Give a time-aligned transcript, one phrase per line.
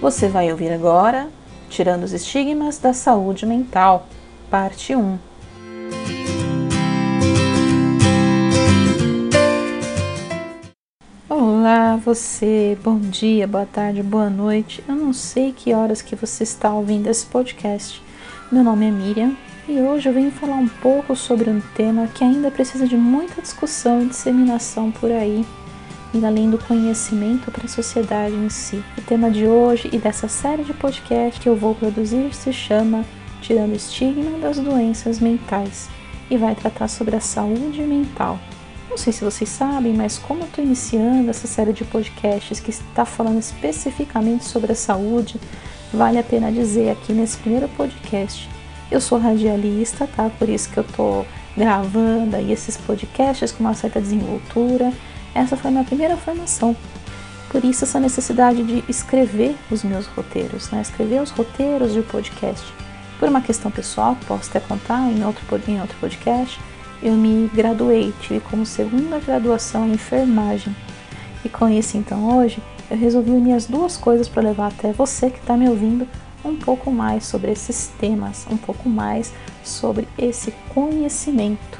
[0.00, 1.28] Você vai ouvir agora
[1.68, 4.06] Tirando os Estigmas da Saúde Mental,
[4.50, 5.18] Parte 1.
[11.28, 14.82] Olá, você, bom dia, boa tarde, boa noite.
[14.88, 18.02] Eu não sei que horas que você está ouvindo esse podcast.
[18.50, 19.36] Meu nome é Miriam
[19.68, 23.42] e hoje eu venho falar um pouco sobre um tema que ainda precisa de muita
[23.42, 25.44] discussão e disseminação por aí
[26.12, 28.82] e além do conhecimento para a sociedade em si.
[28.98, 33.04] O tema de hoje e dessa série de podcast que eu vou produzir se chama
[33.40, 35.88] Tirando o Estigma das Doenças Mentais
[36.30, 38.38] e vai tratar sobre a saúde mental.
[38.88, 42.70] Não sei se vocês sabem, mas como eu estou iniciando essa série de podcasts que
[42.70, 45.40] está falando especificamente sobre a saúde,
[45.92, 48.48] vale a pena dizer aqui nesse primeiro podcast.
[48.90, 50.28] Eu sou radialista, tá?
[50.28, 51.24] Por isso que eu estou
[51.56, 54.92] gravando aí esses podcasts com uma certa desenvoltura
[55.34, 56.76] essa foi a minha primeira formação.
[57.50, 60.80] Por isso essa necessidade de escrever os meus roteiros, né?
[60.82, 62.64] escrever os roteiros de podcast.
[63.18, 66.60] Por uma questão pessoal, posso até contar em outro, em outro podcast,
[67.02, 70.74] eu me graduei, tive como segunda graduação em enfermagem.
[71.44, 75.30] E com isso, então, hoje, eu resolvi unir as duas coisas para levar até você
[75.30, 76.06] que está me ouvindo
[76.44, 79.32] um pouco mais sobre esses temas, um pouco mais
[79.64, 81.79] sobre esse conhecimento.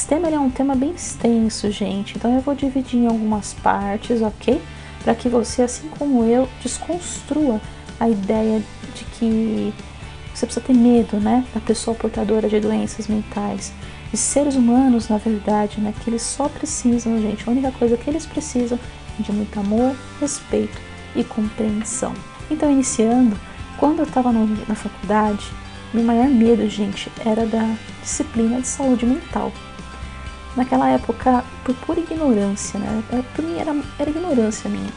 [0.00, 4.22] Esse tema é um tema bem extenso, gente, então eu vou dividir em algumas partes,
[4.22, 4.58] ok?
[5.04, 7.60] Para que você, assim como eu, desconstrua
[8.00, 8.62] a ideia
[8.94, 9.74] de que
[10.32, 13.74] você precisa ter medo, né, da pessoa portadora de doenças mentais.
[14.10, 18.08] De seres humanos, na verdade, né, que eles só precisam, gente, a única coisa que
[18.08, 18.78] eles precisam
[19.18, 20.80] é de muito amor, respeito
[21.14, 22.14] e compreensão.
[22.50, 23.36] Então, iniciando,
[23.76, 25.44] quando eu estava na faculdade,
[25.92, 29.52] meu maior medo, gente, era da disciplina de saúde mental
[30.56, 33.02] naquela época por pura ignorância, né?
[33.34, 34.90] Por mim era, era ignorância minha.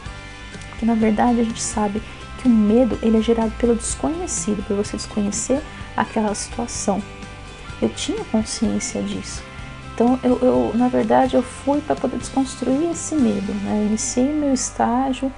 [0.70, 2.02] Porque na verdade a gente sabe
[2.38, 5.62] que o medo ele é gerado pelo desconhecido, por você desconhecer
[5.96, 7.02] aquela situação.
[7.80, 9.42] Eu tinha consciência disso.
[9.94, 13.80] Então eu, eu na verdade eu fui para poder desconstruir esse medo, né?
[13.82, 15.32] Eu iniciei meu estágio,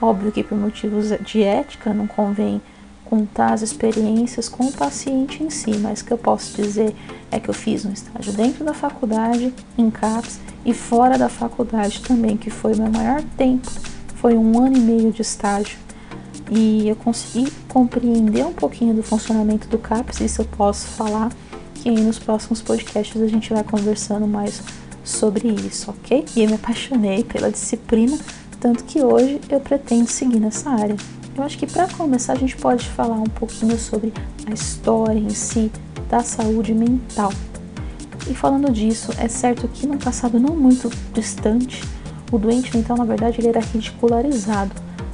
[0.00, 2.60] óbvio que por motivos de ética não convém
[3.08, 6.94] contar as experiências com o paciente em si, mas o que eu posso dizer
[7.30, 12.02] é que eu fiz um estágio dentro da faculdade, em CAPS, e fora da faculdade
[12.02, 13.70] também, que foi meu maior tempo,
[14.16, 15.78] foi um ano e meio de estágio.
[16.50, 21.30] E eu consegui compreender um pouquinho do funcionamento do CAPS, isso eu posso falar,
[21.74, 24.62] que nos próximos podcasts a gente vai conversando mais
[25.04, 26.24] sobre isso, ok?
[26.36, 28.18] E eu me apaixonei pela disciplina,
[28.60, 30.96] tanto que hoje eu pretendo seguir nessa área.
[31.38, 34.12] Eu acho que para começar a gente pode falar um pouquinho sobre
[34.44, 35.70] a história em si
[36.10, 37.32] da saúde mental.
[38.28, 41.84] E falando disso, é certo que no passado não muito distante,
[42.32, 44.72] o doente mental na verdade ele era ridicularizado,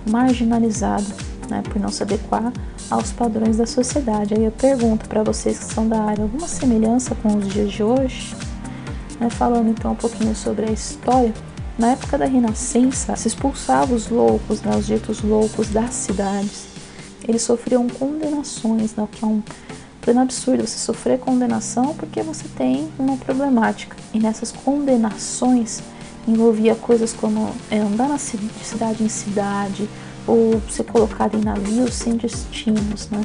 [0.09, 1.05] marginalizado,
[1.51, 2.51] né, por não se adequar
[2.91, 4.33] aos padrões da sociedade.
[4.33, 7.83] Aí eu pergunto para vocês que são da área, alguma semelhança com os dias de
[7.83, 8.35] hoje?
[9.21, 11.35] Né, falando então um pouquinho sobre a história
[11.79, 16.67] na época da Renascença, se expulsava os loucos, né, os ditos loucos das cidades.
[17.27, 19.43] Eles sofriam condenações, né, o que é um
[20.01, 23.97] pleno absurdo você sofrer condenação porque você tem uma problemática.
[24.12, 25.83] E nessas condenações
[26.29, 29.89] envolvia coisas como é, andar na de cidade em cidade
[30.27, 33.21] ou ser colocado em navios sem destinos, né?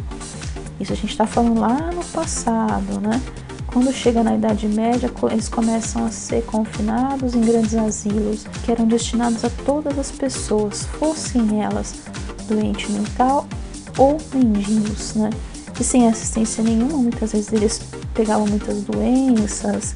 [0.80, 3.22] Isso a gente está falando lá no passado, né?
[3.72, 8.88] Quando chega na Idade Média, eles começam a ser confinados em grandes asilos que eram
[8.88, 11.94] destinados a todas as pessoas, fossem elas
[12.48, 13.48] doente mental
[13.96, 15.30] ou mendigos, né?
[15.80, 17.82] E sem assistência nenhuma, muitas vezes eles
[18.16, 19.94] pegavam muitas doenças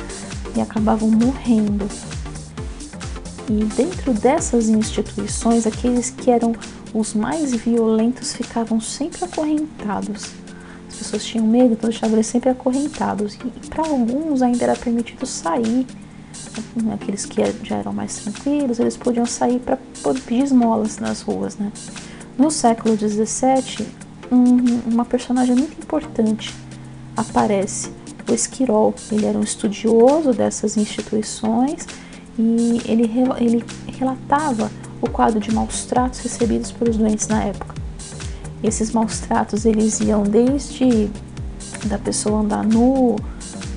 [0.56, 1.90] e acabavam morrendo.
[3.50, 6.54] E dentro dessas instituições, aqueles que eram
[6.94, 10.43] os mais violentos ficavam sempre acorrentados
[11.14, 13.36] pessoas tinham medo, então deixavam eles sempre acorrentados.
[13.36, 15.86] E para alguns ainda era permitido sair,
[16.76, 19.78] né, aqueles que já eram mais tranquilos, eles podiam sair para
[20.26, 21.56] pedir esmolas nas ruas.
[21.58, 21.72] Né?
[22.38, 23.86] No século XVII,
[24.32, 26.54] um, uma personagem muito importante
[27.16, 27.92] aparece,
[28.28, 28.94] o Esquirol.
[29.12, 31.86] Ele era um estudioso dessas instituições
[32.40, 33.64] e ele, ele
[34.00, 37.73] relatava o quadro de maus tratos recebidos pelos doentes na época.
[38.64, 41.10] Esses maus tratos eles iam desde
[41.86, 43.18] da pessoa andar nu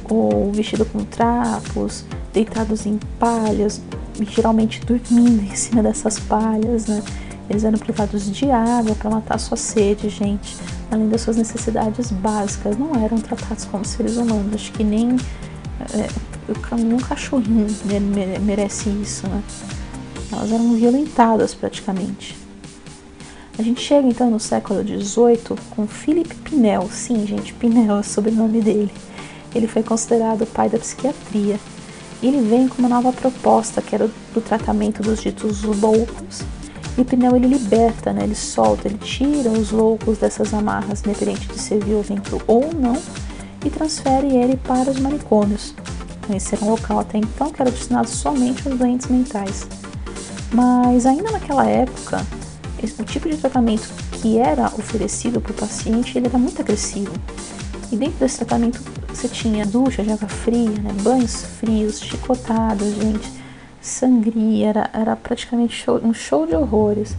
[0.08, 3.80] ou vestido com trapos, deitados em palhas,
[4.20, 7.02] geralmente dormindo em cima dessas palhas, né?
[7.48, 10.56] Eles eram privados de água para matar sua sede, gente.
[10.90, 14.54] Além das suas necessidades básicas, não eram tratados como seres humanos.
[14.54, 15.16] Acho que nem
[15.94, 16.08] é,
[16.72, 17.66] um cachorrinho
[18.42, 19.42] merece isso, né?
[20.32, 22.45] Elas eram violentadas praticamente.
[23.58, 26.88] A gente chega então no século XVIII com Philippe Pinel.
[26.92, 28.92] Sim, gente, Pinel é o sobrenome dele.
[29.54, 31.58] Ele foi considerado o pai da psiquiatria.
[32.22, 36.42] Ele vem com uma nova proposta, que era do tratamento dos ditos loucos.
[36.98, 38.24] E Pinel ele liberta, né?
[38.24, 43.00] ele solta, ele tira os loucos dessas amarras, independente de ser violento ou não,
[43.64, 45.74] e transfere ele para os manicômios.
[46.34, 49.66] Esse era um local até então que era destinado somente aos doentes mentais.
[50.52, 52.24] Mas ainda naquela época,
[52.98, 57.12] o tipo de tratamento que era oferecido para o paciente ele era muito agressivo.
[57.90, 63.32] E dentro desse tratamento você tinha ducha de água fria, né, banhos frios, chicotadas, gente,
[63.80, 67.16] sangria, era, era praticamente show, um show de horrores.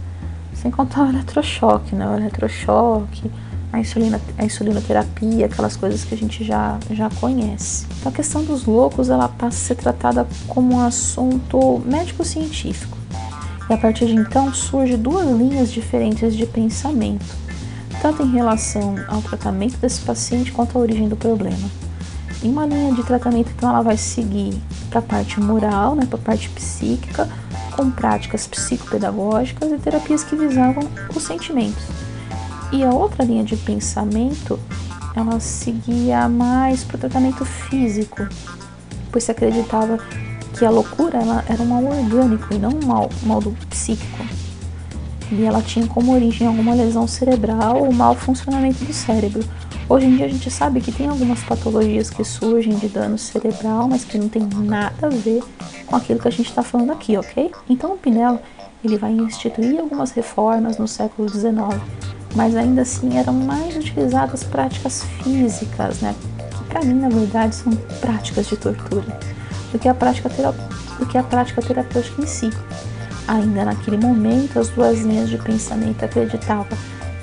[0.54, 3.30] Sem contar o eletrochoque, né, o eletrochoque,
[3.72, 7.86] a, insulina, a insulinoterapia, aquelas coisas que a gente já, já conhece.
[7.98, 12.97] Então a questão dos loucos ela passa a ser tratada como um assunto médico-científico.
[13.68, 17.26] E a partir de então surgem duas linhas diferentes de pensamento,
[18.00, 21.68] tanto em relação ao tratamento desse paciente quanto à origem do problema.
[22.42, 26.18] Em uma linha de tratamento, então, ela vai seguir para a parte moral, né, para
[26.18, 27.28] a parte psíquica,
[27.76, 31.82] com práticas psicopedagógicas e terapias que visavam os sentimentos.
[32.72, 34.58] E a outra linha de pensamento,
[35.14, 38.26] ela seguia mais para o tratamento físico,
[39.10, 39.98] pois se acreditava
[40.58, 43.52] que a loucura ela era um mal orgânico e não um mal, um mal do
[43.70, 44.26] psíquico.
[45.30, 49.44] E ela tinha como origem alguma lesão cerebral ou mau funcionamento do cérebro.
[49.88, 53.86] Hoje em dia a gente sabe que tem algumas patologias que surgem de dano cerebral,
[53.86, 55.44] mas que não tem nada a ver
[55.86, 57.52] com aquilo que a gente está falando aqui, ok?
[57.70, 58.40] Então o Pinel
[58.82, 61.80] ele vai instituir algumas reformas no século XIX,
[62.34, 66.16] mas ainda assim eram mais utilizadas práticas físicas, né?
[66.50, 69.37] Que para mim na verdade são práticas de tortura
[69.72, 70.28] do que a prática,
[70.98, 72.50] do que a prática terapêutica em si.
[73.26, 76.66] Ainda naquele momento, as duas linhas de pensamento acreditavam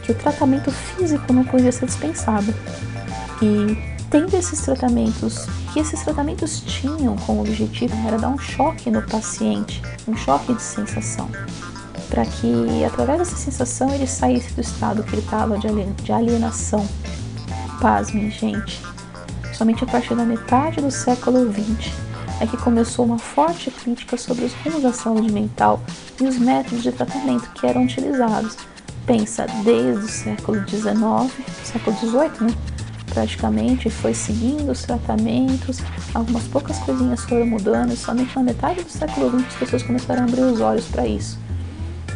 [0.03, 2.53] que o tratamento físico não podia ser dispensado.
[3.41, 3.75] E
[4.09, 9.81] tendo esses tratamentos, que esses tratamentos tinham como objetivo era dar um choque no paciente,
[10.07, 11.27] um choque de sensação,
[12.07, 16.87] para que através dessa sensação ele saísse do estado que ele estava de alienação.
[17.81, 18.81] Pasmem, gente.
[19.53, 22.04] Somente a partir da metade do século XX
[22.39, 25.81] é que começou uma forte crítica sobre os rumos da saúde mental
[26.19, 28.57] e os métodos de tratamento que eram utilizados.
[29.05, 31.31] Pensa, desde o século XIX,
[31.63, 32.55] século XVIII, né?
[33.13, 35.79] praticamente foi seguindo os tratamentos,
[36.13, 40.23] algumas poucas coisinhas foram mudando e somente na metade do século XX as pessoas começaram
[40.23, 41.39] a abrir os olhos para isso.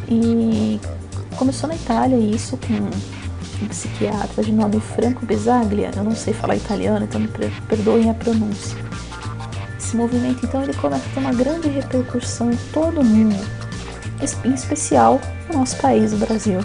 [0.10, 0.80] E
[1.38, 2.74] começou na Itália isso com
[3.64, 7.28] um psiquiatra de nome Franco Bisaglia, eu não sei falar italiano, então me
[7.68, 8.90] perdoem a pronúncia
[9.90, 13.36] esse movimento, então, ele começa a ter uma grande repercussão em todo o mundo,
[14.46, 15.20] em especial
[15.52, 16.60] no nosso país, o Brasil,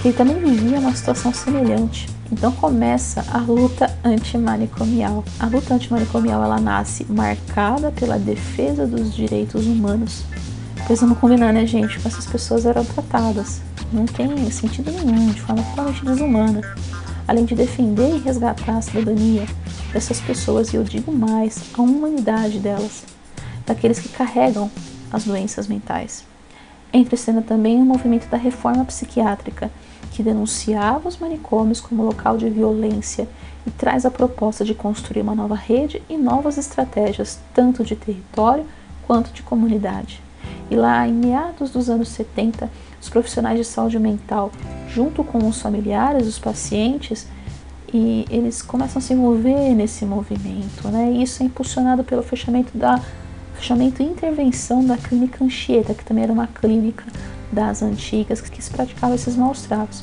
[0.00, 2.08] que também vivia uma situação semelhante.
[2.30, 5.24] Então começa a luta antimanicomial.
[5.38, 10.24] A luta antimanicomial ela nasce marcada pela defesa dos direitos humanos.
[10.86, 11.96] Pois vamos combinar, né, gente?
[11.96, 13.60] Como essas pessoas eram tratadas.
[13.92, 16.60] Não tem sentido nenhum, de forma totalmente desumana.
[17.26, 19.46] Além de defender e resgatar a cidadania,
[19.94, 23.04] dessas pessoas e eu digo mais, a humanidade delas,
[23.64, 24.68] daqueles que carregam
[25.10, 26.24] as doenças mentais.
[26.92, 29.70] Entre cena também o movimento da reforma psiquiátrica,
[30.10, 33.28] que denunciava os manicômios como local de violência
[33.64, 38.66] e traz a proposta de construir uma nova rede e novas estratégias, tanto de território
[39.06, 40.20] quanto de comunidade.
[40.70, 42.68] E lá, em meados dos anos 70,
[43.00, 44.50] os profissionais de saúde mental,
[44.88, 47.28] junto com os familiares dos pacientes,
[47.96, 51.12] e eles começam a se envolver nesse movimento, né?
[51.12, 53.00] E isso é impulsionado pelo fechamento da
[53.54, 57.04] fechamento e intervenção da clínica Anchieta, que também era uma clínica
[57.52, 60.02] das antigas que se praticava esses maus tratos,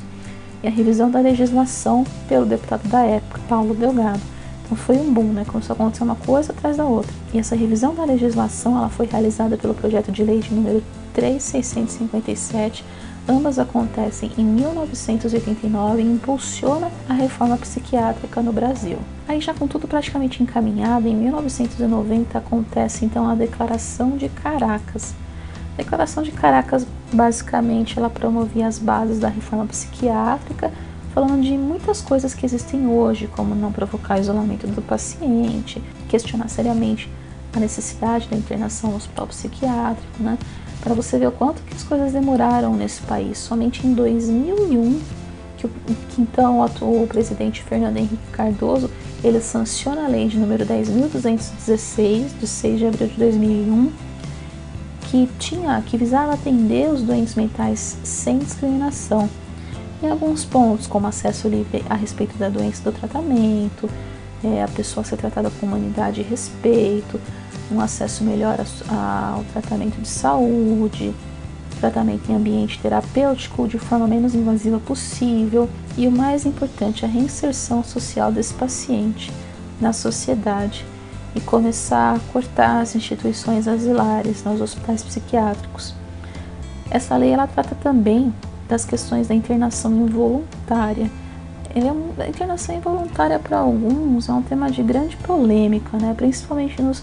[0.64, 4.22] e a revisão da legislação pelo deputado da época, Paulo Delgado.
[4.64, 5.44] Então foi um boom, né?
[5.46, 7.12] Começou a acontecer uma coisa atrás da outra.
[7.34, 10.82] E essa revisão da legislação, ela foi realizada pelo projeto de lei de número
[11.14, 12.86] 3657
[13.28, 18.98] Ambas acontecem em 1989 e impulsiona a reforma psiquiátrica no Brasil.
[19.28, 25.14] Aí já com tudo praticamente encaminhado, em 1990 acontece então a Declaração de Caracas.
[25.76, 30.72] A Declaração de Caracas basicamente ela promovia as bases da reforma psiquiátrica,
[31.14, 37.10] falando de muitas coisas que existem hoje, como não provocar isolamento do paciente, questionar seriamente
[37.54, 40.38] a necessidade da internação no hospital psiquiátrico, né?
[40.82, 43.38] Para você ver o quanto que as coisas demoraram nesse país.
[43.38, 45.00] Somente em 2001
[45.58, 45.68] que,
[46.10, 48.90] que então o presidente Fernando Henrique Cardoso
[49.24, 53.92] ele sanciona a lei de número 10.216 de 6 de abril de 2001
[55.12, 59.30] que tinha que visava atender os doentes mentais sem discriminação.
[60.02, 63.88] em alguns pontos, como acesso livre a respeito da doença do tratamento,
[64.44, 67.22] é, a pessoa ser tratada com humanidade e respeito,
[67.74, 68.60] um acesso melhor
[68.90, 71.14] ao tratamento de saúde,
[71.82, 77.84] tratamento em ambiente terapêutico de forma menos invasiva possível e o mais importante, a reinserção
[77.84, 79.32] social desse paciente
[79.82, 80.86] na sociedade
[81.36, 85.96] e começar a cortar as instituições asilares nos hospitais psiquiátricos.
[86.90, 88.34] Essa lei ela trata também
[88.68, 91.10] das questões da internação involuntária.
[91.74, 96.14] É a internação involuntária para alguns é um tema de grande polêmica, né?
[96.16, 97.02] principalmente nos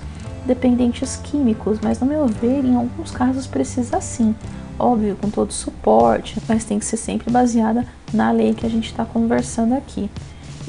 [0.49, 4.35] dependentes químicos, mas no meu ver, em alguns casos precisa sim,
[4.79, 8.87] óbvio, com todo suporte, mas tem que ser sempre baseada na lei que a gente
[8.87, 10.11] está conversando aqui.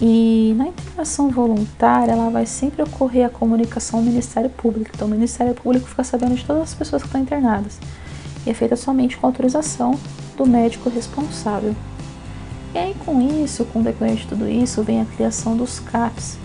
[0.01, 4.91] E na internação voluntária, ela vai sempre ocorrer a comunicação ao Ministério Público.
[4.93, 7.79] Então, o Ministério Público fica sabendo de todas as pessoas que estão internadas.
[8.45, 9.99] E é feita somente com autorização
[10.37, 11.75] do médico responsável.
[12.73, 16.37] E aí, com isso, com o decorrer de tudo isso, vem a criação dos CAPs,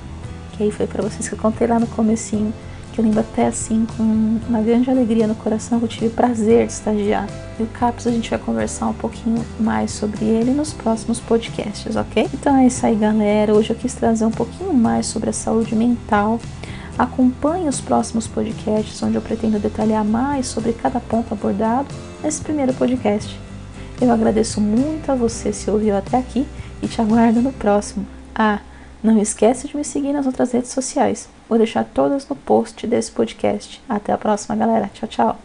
[0.53, 2.53] que aí foi para vocês que eu contei lá no comecinho
[2.95, 6.69] que eu lembro até assim com uma grande alegria no coração que eu tive prazer
[6.69, 7.27] de estagiar.
[7.59, 11.97] E o CAPS a gente vai conversar um pouquinho mais sobre ele nos próximos podcasts,
[11.97, 12.29] ok?
[12.33, 13.53] Então é isso aí, galera.
[13.53, 16.39] Hoje eu quis trazer um pouquinho mais sobre a saúde mental.
[16.97, 21.89] Acompanhe os próximos podcasts, onde eu pretendo detalhar mais sobre cada ponto abordado
[22.23, 23.37] nesse primeiro podcast.
[24.01, 26.47] Eu agradeço muito a você se ouviu até aqui
[26.81, 28.07] e te aguardo no próximo.
[28.33, 28.61] Ah,
[29.03, 31.34] não esquece de me seguir nas outras redes sociais.
[31.49, 33.83] Vou deixar todas no post desse podcast.
[33.89, 34.91] Até a próxima, galera.
[34.93, 35.39] Tchau, tchau.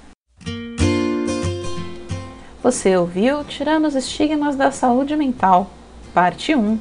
[2.61, 5.69] Você ouviu Tirando os Estigmas da Saúde Mental,
[6.13, 6.77] parte 1.